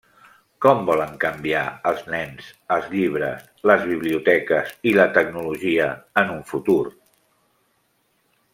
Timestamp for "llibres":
2.95-3.45